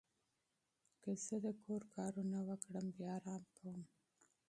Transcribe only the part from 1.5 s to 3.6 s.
کور کارونه وکړم، بیا آرام